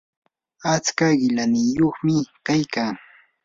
atska 0.73 1.07
qilayniyuqmi 1.19 2.15
kaykaa 2.45 2.91